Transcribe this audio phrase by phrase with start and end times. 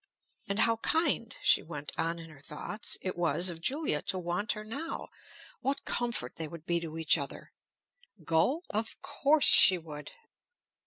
[0.49, 4.53] And how kind, she went on in her thoughts, it was of Julia to want
[4.53, 5.09] her now!
[5.59, 7.53] what comfort they would be to each other!
[8.23, 10.11] Go, of course she would!